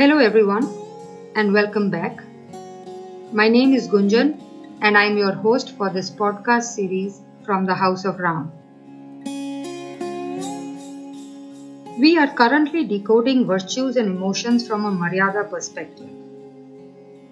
[0.00, 0.66] Hello, everyone,
[1.36, 2.22] and welcome back.
[3.32, 4.40] My name is Gunjan,
[4.80, 8.50] and I'm your host for this podcast series from the House of Ram.
[11.98, 16.08] We are currently decoding virtues and emotions from a Maryada perspective.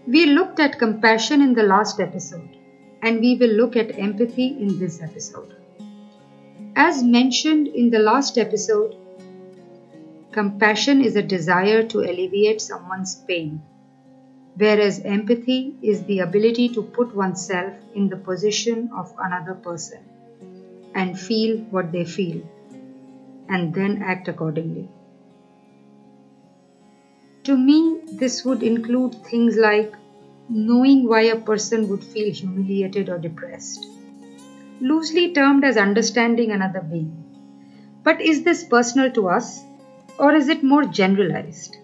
[0.06, 2.50] We looked at compassion in the last episode,
[3.00, 5.56] and we will look at empathy in this episode.
[6.76, 8.94] As mentioned in the last episode,
[10.38, 13.60] Compassion is a desire to alleviate someone's pain,
[14.56, 19.98] whereas empathy is the ability to put oneself in the position of another person
[20.94, 22.40] and feel what they feel
[23.48, 24.88] and then act accordingly.
[27.42, 29.92] To me, this would include things like
[30.48, 33.84] knowing why a person would feel humiliated or depressed,
[34.80, 37.24] loosely termed as understanding another being.
[38.04, 39.64] But is this personal to us
[40.18, 41.76] or is it more generalized?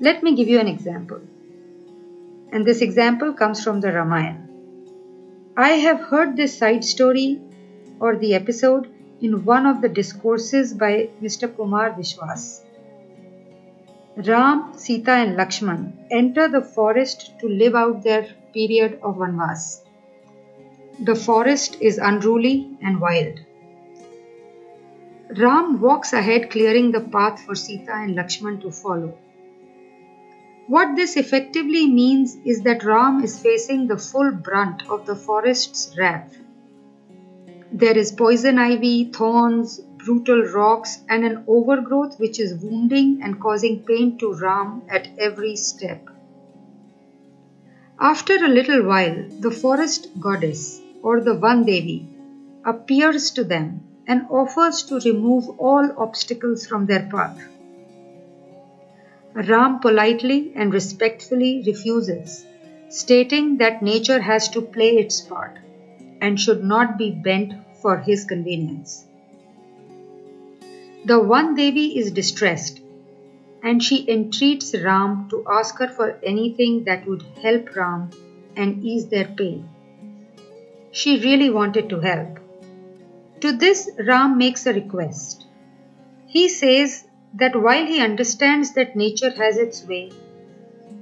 [0.00, 1.20] Let me give you an example.
[2.52, 4.46] And this example comes from the Ramayana.
[5.56, 7.40] I have heard this side story
[8.00, 11.54] or the episode in one of the discourses by Mr.
[11.56, 12.62] Kumar Vishwas.
[14.16, 19.80] Ram, Sita, and Lakshman enter the forest to live out their period of Vanvas.
[21.00, 23.40] The forest is unruly and wild.
[25.36, 29.18] Ram walks ahead, clearing the path for Sita and Lakshman to follow.
[30.66, 35.94] What this effectively means is that Ram is facing the full brunt of the forest's
[35.98, 36.36] wrath.
[37.72, 43.80] There is poison ivy, thorns, brutal rocks, and an overgrowth which is wounding and causing
[43.80, 46.08] pain to Ram at every step.
[47.98, 52.08] After a little while, the forest goddess, or the Van Devi,
[52.64, 57.38] appears to them and offers to remove all obstacles from their path.
[59.34, 62.46] Ram politely and respectfully refuses,
[62.88, 65.58] stating that nature has to play its part
[66.20, 69.04] and should not be bent for his convenience.
[71.04, 72.80] The Van Devi is distressed
[73.62, 78.10] and she entreats Ram to ask her for anything that would help Ram
[78.56, 79.68] and ease their pain.
[80.92, 82.38] She really wanted to help.
[83.44, 85.44] To this, Ram makes a request.
[86.24, 90.12] He says that while he understands that nature has its way,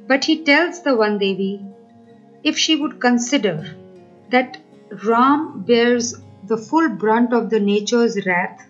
[0.08, 1.64] but he tells the Van Devi
[2.42, 3.76] if she would consider
[4.30, 4.58] that
[5.04, 8.66] Ram bears the full brunt of the nature's wrath,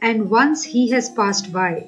[0.00, 1.86] and once he has passed by,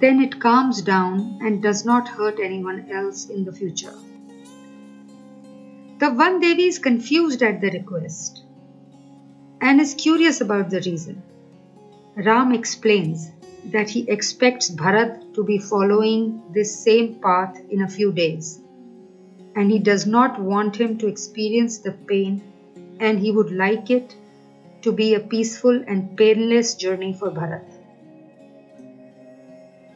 [0.00, 3.92] then it calms down and does not hurt anyone else in the future.
[5.98, 8.44] The Van Devi is confused at the request
[9.60, 11.22] and is curious about the reason.
[12.16, 13.30] Ram explains
[13.66, 18.60] that he expects Bharat to be following this same path in a few days,
[19.54, 22.40] and he does not want him to experience the pain,
[23.00, 24.16] and he would like it
[24.82, 27.64] to be a peaceful and painless journey for Bharat.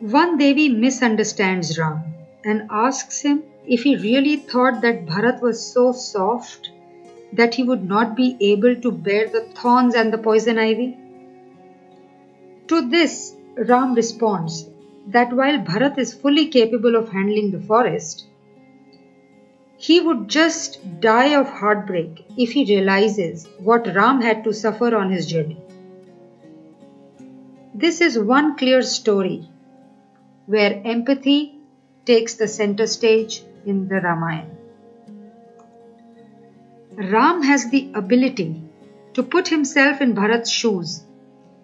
[0.00, 2.02] Van Devi misunderstands Ram
[2.44, 6.70] and asks him if he really thought that Bharat was so soft
[7.32, 10.96] that he would not be able to bear the thorns and the poison ivy?
[12.68, 14.68] To this, Ram responds
[15.08, 18.26] that while Bharat is fully capable of handling the forest,
[19.76, 25.10] he would just die of heartbreak if he realizes what Ram had to suffer on
[25.10, 25.58] his journey.
[27.74, 29.48] This is one clear story
[30.46, 31.58] where empathy
[32.04, 34.51] takes the center stage in the Ramayana.
[36.96, 38.62] Ram has the ability
[39.14, 41.02] to put himself in Bharat's shoes.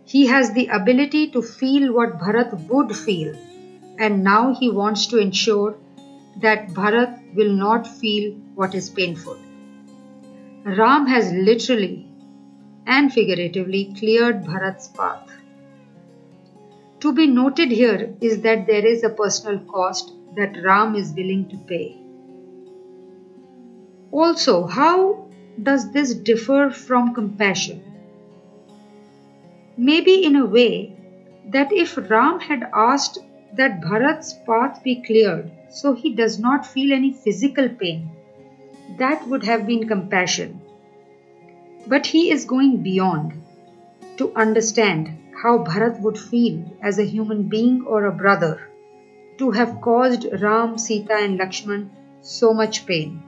[0.04, 3.36] He has the ability to feel what Bharat would feel,
[3.98, 5.76] and now he wants to ensure
[6.40, 9.36] that Bharat will not feel what is painful.
[10.64, 12.06] Ram has literally
[12.86, 15.30] and figuratively cleared Bharat's path.
[17.00, 21.50] To be noted here is that there is a personal cost that Ram is willing
[21.50, 22.07] to pay.
[24.10, 25.26] Also, how
[25.62, 27.82] does this differ from compassion?
[29.76, 30.96] Maybe in a way
[31.50, 33.18] that if Ram had asked
[33.54, 38.10] that Bharat's path be cleared so he does not feel any physical pain,
[38.98, 40.60] that would have been compassion.
[41.86, 43.40] But he is going beyond
[44.16, 45.10] to understand
[45.42, 48.68] how Bharat would feel as a human being or a brother
[49.38, 51.90] to have caused Ram, Sita, and Lakshman
[52.22, 53.22] so much pain.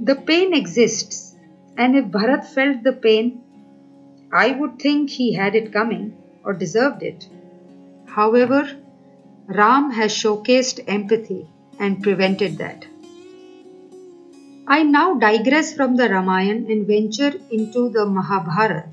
[0.00, 1.34] The pain exists,
[1.76, 3.42] and if Bharat felt the pain,
[4.32, 7.26] I would think he had it coming or deserved it.
[8.06, 8.68] However,
[9.46, 11.48] Ram has showcased empathy
[11.78, 12.86] and prevented that.
[14.66, 18.84] I now digress from the Ramayana and venture into the Mahabharata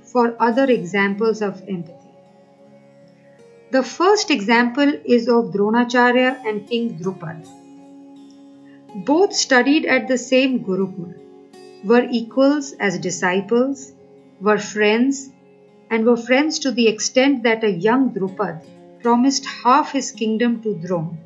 [0.00, 2.10] for other examples of empathy.
[3.70, 7.63] The first example is of Dronacharya and King Drupad.
[8.94, 11.14] Both studied at the same Gurukul,
[11.84, 13.92] were equals as disciples,
[14.40, 15.30] were friends,
[15.90, 18.62] and were friends to the extent that a young Drupad
[19.02, 21.16] promised half his kingdom to Drona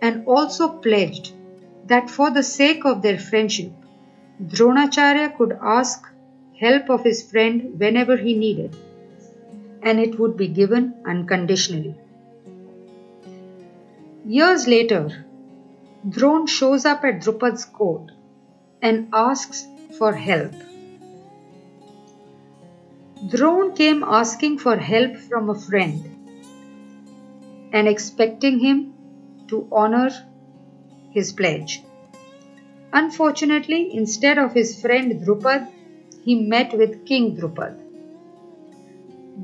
[0.00, 1.32] and also pledged
[1.86, 3.70] that for the sake of their friendship,
[4.42, 6.08] Dronacharya could ask
[6.58, 8.74] help of his friend whenever he needed,
[9.82, 11.94] and it would be given unconditionally.
[14.24, 15.23] Years later,
[16.08, 18.10] Drona shows up at Drupad's court
[18.82, 19.66] and asks
[19.98, 20.52] for help.
[23.30, 26.04] Drona came asking for help from a friend
[27.72, 28.92] and expecting him
[29.48, 30.10] to honor
[31.10, 31.82] his pledge.
[32.92, 35.66] Unfortunately, instead of his friend Drupad,
[36.22, 37.80] he met with King Drupad.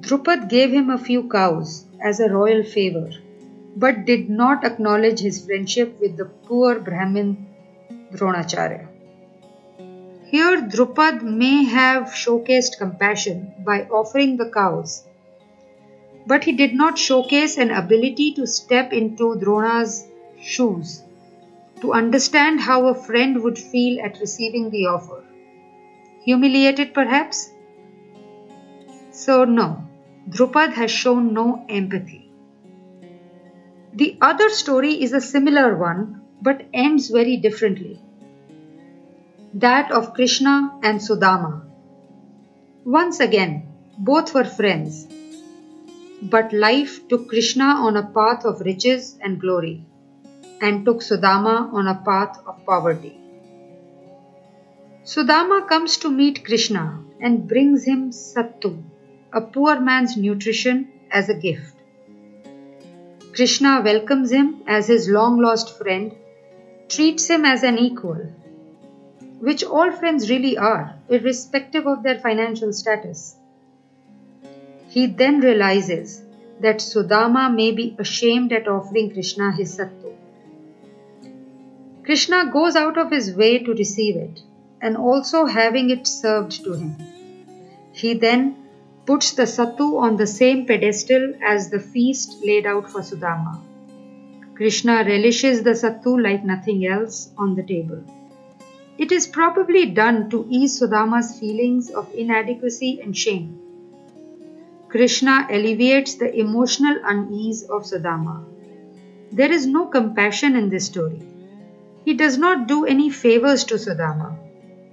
[0.01, 3.11] Drupad gave him a few cows as a royal favor,
[3.83, 7.47] but did not acknowledge his friendship with the poor Brahmin
[8.13, 8.87] Dronacharya.
[10.31, 15.05] Here, Drupad may have showcased compassion by offering the cows,
[16.27, 20.07] but he did not showcase an ability to step into Drona's
[20.41, 21.03] shoes
[21.81, 25.25] to understand how a friend would feel at receiving the offer.
[26.25, 27.51] Humiliated, perhaps?
[29.11, 29.85] So, no,
[30.29, 32.30] Drupad has shown no empathy.
[33.93, 38.01] The other story is a similar one but ends very differently
[39.55, 41.63] that of Krishna and Sudama.
[42.85, 43.67] Once again,
[43.99, 45.09] both were friends,
[46.23, 49.85] but life took Krishna on a path of riches and glory
[50.61, 53.19] and took Sudama on a path of poverty.
[55.05, 58.83] Sudama comes to meet Krishna and brings him Sattu,
[59.33, 61.80] a poor man's nutrition, as a gift.
[63.33, 66.13] Krishna welcomes him as his long lost friend,
[66.89, 68.21] treats him as an equal,
[69.39, 73.37] which all friends really are, irrespective of their financial status.
[74.89, 76.23] He then realizes
[76.61, 80.13] that Sudama may be ashamed at offering Krishna his Sattu.
[82.05, 84.43] Krishna goes out of his way to receive it
[84.83, 86.97] and also having it served to him.
[87.93, 88.57] He then
[89.11, 93.59] puts the Sattu on the same pedestal as the feast laid out for Sudama.
[94.55, 98.05] Krishna relishes the Sattu like nothing else on the table.
[98.99, 103.59] It is probably done to ease Sudama's feelings of inadequacy and shame.
[104.89, 108.45] Krishna alleviates the emotional unease of Sudama.
[109.33, 111.21] There is no compassion in this story.
[112.05, 114.37] He does not do any favors to Sudama.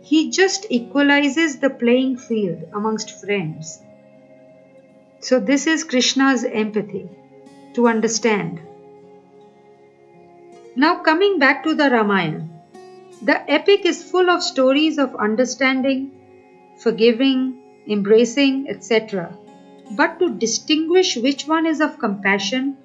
[0.02, 3.84] He just equalizes the playing field amongst friends.
[5.20, 7.10] So, this is Krishna's empathy
[7.74, 8.60] to understand.
[10.76, 12.48] Now, coming back to the Ramayana,
[13.22, 16.12] the epic is full of stories of understanding,
[16.80, 19.36] forgiving, embracing, etc.
[19.92, 22.78] But to distinguish which one is of compassion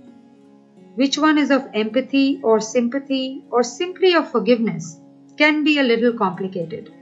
[0.94, 5.00] which one is of empathy or sympathy or simply of forgiveness
[5.38, 6.92] can be a little complicated.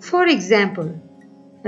[0.00, 1.00] For example,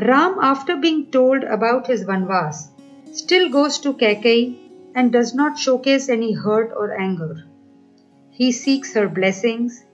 [0.06, 2.68] Ram, after being told about his Vanvas,
[3.12, 4.56] still goes to Kaikeyi
[4.94, 7.44] and does not showcase any hurt or anger.
[8.30, 9.84] He seeks her blessings,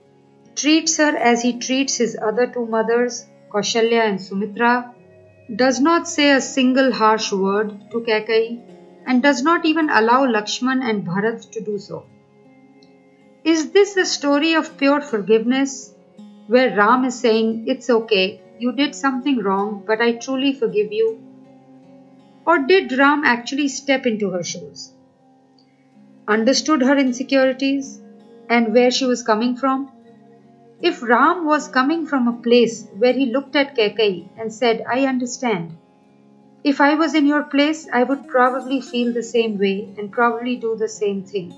[0.55, 4.93] treats her as he treats his other two mothers, Kaushalya and Sumitra,
[5.53, 8.61] does not say a single harsh word to Kaikeyi,
[9.05, 12.05] and does not even allow Lakshman and Bharat to do so.
[13.43, 15.93] Is this a story of pure forgiveness
[16.47, 21.19] where Ram is saying, It's okay, you did something wrong, but I truly forgive you?
[22.45, 24.93] Or did Ram actually step into her shoes?
[26.27, 28.01] Understood her insecurities
[28.49, 29.91] and where she was coming from?
[30.81, 35.05] If Ram was coming from a place where he looked at Kaikeyi and said, I
[35.05, 35.75] understand,
[36.63, 40.55] if I was in your place, I would probably feel the same way and probably
[40.55, 41.53] do the same thing.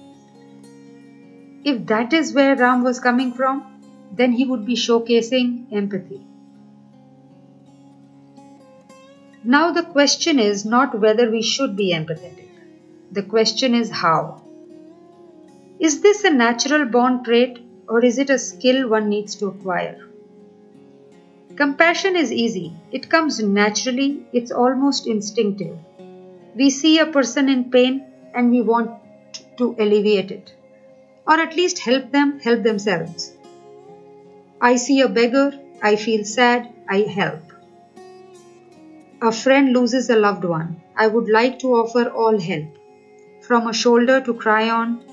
[1.64, 3.66] If that is where Ram was coming from,
[4.12, 6.22] then he would be showcasing empathy.
[9.44, 12.50] Now, the question is not whether we should be empathetic.
[13.12, 14.42] The question is how.
[15.80, 20.06] Is this a natural born trait or is it a skill one needs to acquire?
[21.56, 22.74] Compassion is easy.
[22.92, 25.78] It comes naturally, it's almost instinctive.
[26.56, 28.92] We see a person in pain and we want
[29.58, 30.54] to alleviate it,
[31.26, 33.34] or at least help them help themselves.
[34.62, 37.49] I see a beggar, I feel sad, I help.
[39.22, 42.68] A friend loses a loved one, I would like to offer all help,
[43.42, 45.04] from a shoulder to cry on,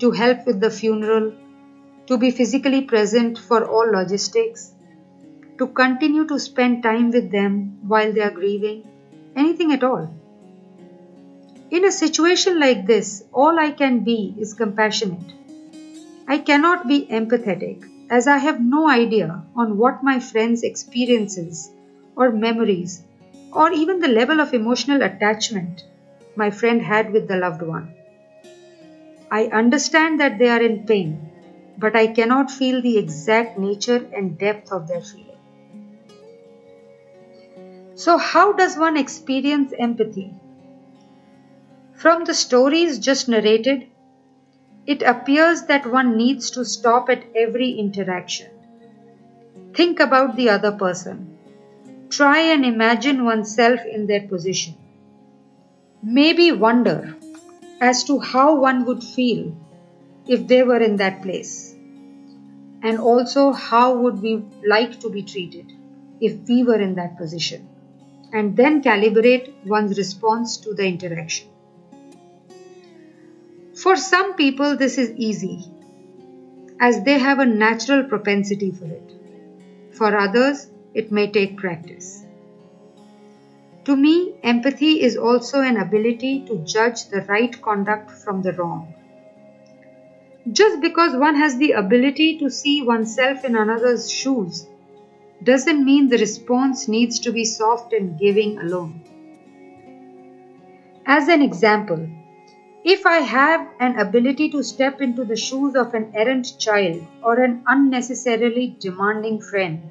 [0.00, 1.32] to help with the funeral,
[2.08, 4.72] to be physically present for all logistics,
[5.58, 8.82] to continue to spend time with them while they are grieving,
[9.36, 10.12] anything at all.
[11.70, 15.34] In a situation like this, all I can be is compassionate.
[16.26, 21.70] I cannot be empathetic as I have no idea on what my friend's experiences
[22.16, 23.04] or memories
[23.52, 25.84] or even the level of emotional attachment
[26.34, 27.94] my friend had with the loved one.
[29.32, 31.32] I understand that they are in pain,
[31.76, 35.40] but I cannot feel the exact nature and depth of their feeling.
[37.94, 40.34] So, how does one experience empathy?
[41.94, 43.86] From the stories just narrated,
[44.86, 48.50] it appears that one needs to stop at every interaction.
[49.74, 51.31] Think about the other person.
[52.12, 54.74] Try and imagine oneself in their position.
[56.02, 57.16] Maybe wonder
[57.80, 59.56] as to how one would feel
[60.26, 61.74] if they were in that place.
[62.82, 65.72] And also, how would we like to be treated
[66.20, 67.66] if we were in that position?
[68.30, 71.48] And then calibrate one's response to the interaction.
[73.74, 75.64] For some people, this is easy,
[76.78, 79.12] as they have a natural propensity for it.
[79.92, 82.24] For others, it may take practice.
[83.84, 88.94] To me, empathy is also an ability to judge the right conduct from the wrong.
[90.50, 94.66] Just because one has the ability to see oneself in another's shoes
[95.42, 99.00] doesn't mean the response needs to be soft and giving alone.
[101.06, 102.08] As an example,
[102.84, 107.40] if I have an ability to step into the shoes of an errant child or
[107.40, 109.82] an unnecessarily demanding friend,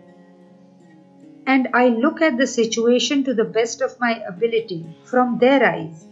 [1.48, 6.06] and I look at the situation to the best of my ability from their eyes,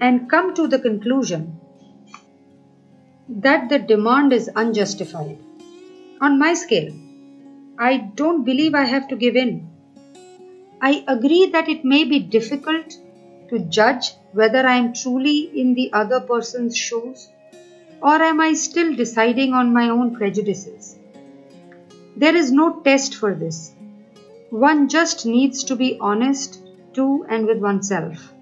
[0.00, 1.60] and come to the conclusion
[3.28, 5.38] that the demand is unjustified.
[6.20, 6.92] On my scale,
[7.78, 9.70] I don't believe I have to give in.
[10.82, 12.96] I agree that it may be difficult
[13.50, 17.28] to judge whether I am truly in the other person's shoes
[18.02, 20.96] or am I still deciding on my own prejudices?
[22.16, 23.72] There is no test for this.
[24.50, 26.60] One just needs to be honest
[26.94, 28.32] to and with oneself.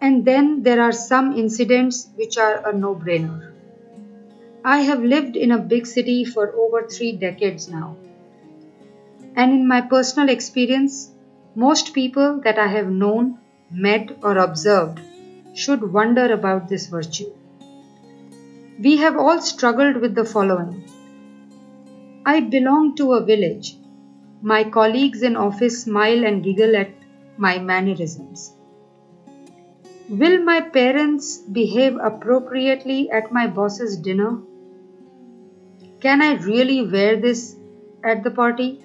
[0.00, 3.52] And then there are some incidents which are a no brainer.
[4.64, 7.96] I have lived in a big city for over three decades now.
[9.36, 11.12] And in my personal experience,
[11.54, 13.38] most people that I have known,
[13.70, 15.00] met, or observed
[15.54, 17.32] should wonder about this virtue.
[18.80, 20.84] We have all struggled with the following
[22.30, 23.76] I belong to a village.
[24.42, 26.90] My colleagues in office smile and giggle at
[27.38, 28.52] my mannerisms.
[30.10, 34.42] Will my parents behave appropriately at my boss's dinner?
[36.00, 37.56] Can I really wear this
[38.04, 38.84] at the party?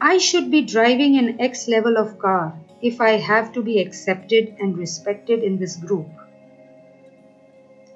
[0.00, 4.54] I should be driving an X level of car if I have to be accepted
[4.60, 6.06] and respected in this group.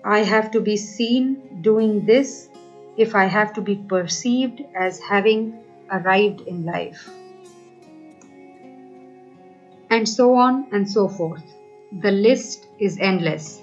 [0.04, 2.49] I have to be seen doing this
[2.96, 5.58] if I have to be perceived as having
[5.90, 7.08] arrived in life.
[9.88, 11.42] And so on and so forth.
[12.00, 13.60] The list is endless.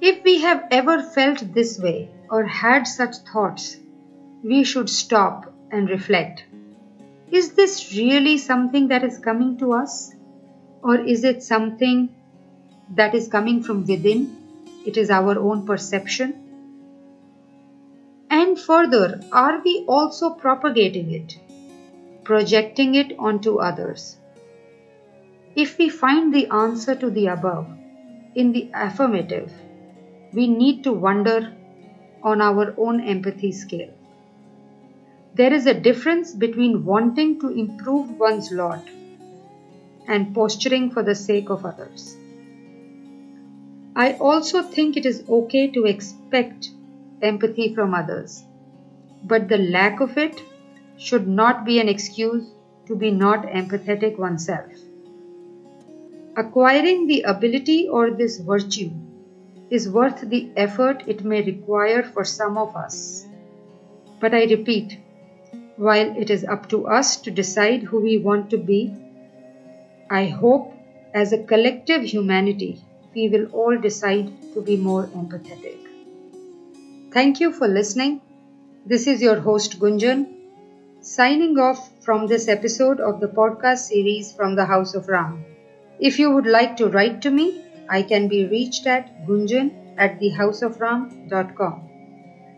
[0.00, 3.76] If we have ever felt this way or had such thoughts,
[4.42, 6.44] we should stop and reflect.
[7.30, 10.14] Is this really something that is coming to us?
[10.82, 12.14] Or is it something
[12.94, 14.37] that is coming from within?
[14.88, 16.34] It is our own perception.
[18.30, 21.36] And further, are we also propagating it,
[22.24, 24.16] projecting it onto others?
[25.54, 27.66] If we find the answer to the above
[28.34, 29.52] in the affirmative,
[30.32, 31.52] we need to wonder
[32.22, 33.92] on our own empathy scale.
[35.34, 38.88] There is a difference between wanting to improve one's lot
[40.06, 42.16] and posturing for the sake of others.
[43.98, 46.70] I also think it is okay to expect
[47.20, 48.44] empathy from others,
[49.24, 50.40] but the lack of it
[50.96, 52.48] should not be an excuse
[52.86, 54.70] to be not empathetic oneself.
[56.36, 58.92] Acquiring the ability or this virtue
[59.68, 63.26] is worth the effort it may require for some of us.
[64.20, 64.96] But I repeat,
[65.76, 68.94] while it is up to us to decide who we want to be,
[70.08, 70.72] I hope
[71.12, 72.80] as a collective humanity,
[73.14, 75.78] we will all decide to be more empathetic.
[77.12, 78.20] Thank you for listening.
[78.86, 80.26] This is your host Gunjan,
[81.00, 85.44] signing off from this episode of the podcast series from the House of Ram.
[85.98, 90.20] If you would like to write to me, I can be reached at gunjan at
[90.20, 91.88] thehouseofram.com.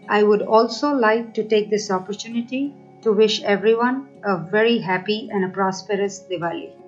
[0.09, 5.45] I would also like to take this opportunity to wish everyone a very happy and
[5.45, 6.80] a prosperous Diwali.